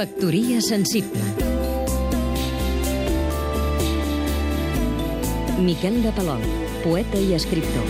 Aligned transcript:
Factoria 0.00 0.62
sensible. 0.64 1.20
Miquel 5.60 5.98
de 6.00 6.12
Palol, 6.16 6.40
poeta 6.80 7.20
i 7.20 7.34
escriptor. 7.36 7.84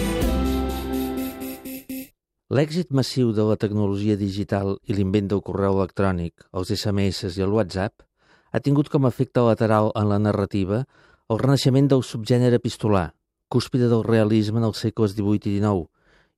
L'èxit 2.51 2.91
massiu 2.91 3.31
de 3.31 3.47
la 3.47 3.55
tecnologia 3.55 4.19
digital 4.19 4.73
i 4.91 4.99
l'invent 4.99 5.31
del 5.31 5.45
correu 5.47 5.79
electrònic, 5.79 6.35
els 6.51 6.75
SMS 6.75 7.31
i 7.39 7.47
el 7.47 7.55
WhatsApp 7.55 8.03
ha 8.51 8.59
tingut 8.59 8.91
com 8.91 9.07
a 9.07 9.15
efecte 9.15 9.47
lateral 9.47 9.93
en 9.95 10.11
la 10.11 10.19
narrativa 10.19 10.83
el 11.31 11.39
renaixement 11.39 11.95
del 11.95 12.03
subgènere 12.03 12.59
epistolar, 12.59 13.13
cúspide 13.47 13.87
del 13.87 14.03
realisme 14.03 14.59
en 14.59 14.73
els 14.73 14.83
segles 14.83 15.15
XVIII 15.15 15.47
i 15.47 15.59
XIX, 15.63 15.87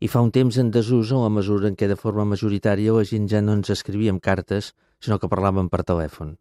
i 0.04 0.12
fa 0.12 0.20
un 0.20 0.36
temps 0.36 0.61
en 0.61 0.68
desús 0.68 1.16
en 1.16 1.25
la 1.25 1.32
mesura 1.32 1.73
en 1.73 1.80
què 1.80 1.89
de 1.89 1.96
forma 1.96 2.29
majoritària 2.36 2.93
la 2.93 3.09
gent 3.09 3.25
ja 3.32 3.41
no 3.41 3.57
ens 3.57 3.73
escrivíem 3.73 4.20
cartes, 4.20 4.75
sinó 5.03 5.19
que 5.19 5.31
parlàvem 5.31 5.69
per 5.69 5.83
telèfon. 5.87 6.37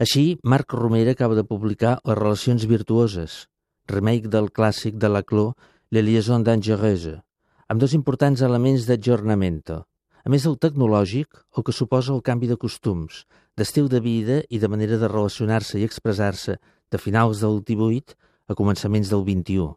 Així, 0.00 0.40
Marc 0.42 0.72
Romera 0.74 1.12
acaba 1.14 1.36
de 1.36 1.44
publicar 1.44 1.98
Les 2.08 2.16
relacions 2.18 2.64
virtuoses, 2.66 3.46
remake 3.86 4.30
del 4.32 4.48
clàssic 4.48 4.96
de 4.96 5.10
Laclos, 5.12 5.54
Les 5.90 6.04
liaisons 6.06 6.46
dangereuses, 6.46 7.20
amb 7.68 7.80
dos 7.82 7.94
importants 7.94 8.42
elements 8.42 8.86
d'ajornamento. 8.88 9.84
A 10.24 10.28
més 10.32 10.44
del 10.46 10.56
tecnològic, 10.58 11.28
el 11.56 11.64
que 11.66 11.72
suposa 11.72 12.12
el 12.14 12.22
canvi 12.22 12.48
de 12.48 12.56
costums, 12.56 13.24
d'estil 13.56 13.88
de 13.92 14.00
vida 14.00 14.40
i 14.48 14.58
de 14.58 14.68
manera 14.68 14.98
de 14.98 15.08
relacionar-se 15.08 15.78
i 15.80 15.84
expressar-se 15.84 16.56
de 16.90 16.98
finals 16.98 17.44
del 17.44 17.60
18 17.60 18.16
a 18.48 18.56
començaments 18.56 19.12
del 19.12 19.24
21. 19.28 19.76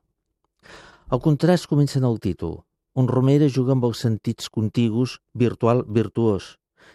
El 1.12 1.22
contrast 1.22 1.68
comença 1.68 2.00
en 2.00 2.08
el 2.10 2.20
títol. 2.20 2.62
Un 2.96 3.08
Romera 3.10 3.50
juga 3.50 3.74
amb 3.76 3.86
els 3.90 4.02
sentits 4.06 4.50
contigus 4.50 5.20
virtual-virtuós 5.34 6.54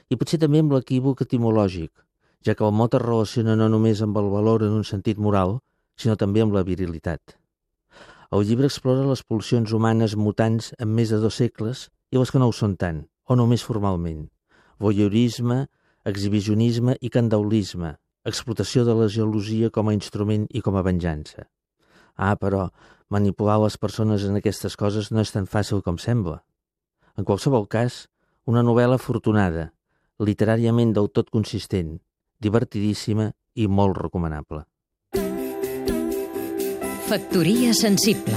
i 0.09 0.16
potser 0.16 0.41
també 0.42 0.62
amb 0.62 0.74
l'equívoc 0.77 1.23
etimològic, 1.24 1.91
ja 2.45 2.55
que 2.55 2.65
el 2.65 2.74
mot 2.74 2.95
es 2.95 3.02
relaciona 3.02 3.57
no 3.59 3.68
només 3.73 4.02
amb 4.02 4.16
el 4.21 4.30
valor 4.32 4.65
en 4.66 4.76
un 4.79 4.87
sentit 4.87 5.18
moral, 5.18 5.59
sinó 5.99 6.16
també 6.16 6.43
amb 6.45 6.54
la 6.54 6.65
virilitat. 6.66 7.37
El 8.30 8.45
llibre 8.45 8.68
explora 8.68 9.07
les 9.09 9.23
pulsions 9.24 9.73
humanes 9.73 10.15
mutants 10.16 10.73
en 10.79 10.90
més 10.95 11.12
de 11.15 11.18
dos 11.23 11.38
segles 11.40 11.87
i 12.12 12.21
les 12.21 12.30
que 12.30 12.40
no 12.40 12.51
ho 12.51 12.52
són 12.52 12.77
tant, 12.77 13.07
o 13.24 13.37
només 13.37 13.65
formalment. 13.65 14.27
Voyeurisme, 14.79 15.65
exhibicionisme 16.05 16.96
i 17.01 17.10
candaulisme, 17.10 17.95
explotació 18.29 18.84
de 18.84 18.95
la 18.99 19.09
gelosia 19.09 19.71
com 19.73 19.88
a 19.88 19.96
instrument 19.96 20.45
i 20.52 20.62
com 20.65 20.77
a 20.77 20.84
venjança. 20.84 21.49
Ah, 22.16 22.37
però 22.37 22.68
manipular 23.09 23.57
les 23.62 23.79
persones 23.80 24.27
en 24.29 24.37
aquestes 24.37 24.77
coses 24.77 25.10
no 25.10 25.24
és 25.24 25.32
tan 25.32 25.49
fàcil 25.49 25.82
com 25.82 25.99
sembla. 25.99 26.43
En 27.16 27.24
qualsevol 27.24 27.66
cas, 27.66 28.07
una 28.45 28.62
novel·la 28.62 29.01
afortunada, 29.01 29.71
literàriament 30.19 30.95
del 30.97 31.11
tot 31.15 31.30
consistent, 31.30 31.97
divertidíssima 32.41 33.30
i 33.55 33.66
molt 33.66 33.99
recomanable. 34.02 34.65
Factoria 37.09 37.73
sensible 37.73 38.37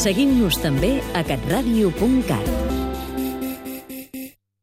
Seguim-nos 0.00 0.56
també 0.62 0.94
a 1.12 1.20
catradio.cat 1.26 2.69